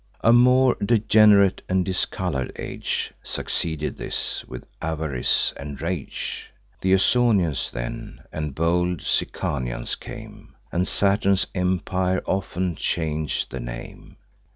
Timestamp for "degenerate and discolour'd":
0.83-2.51